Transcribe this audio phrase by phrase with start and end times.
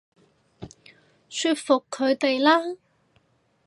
[1.29, 2.59] 說服佢哋啦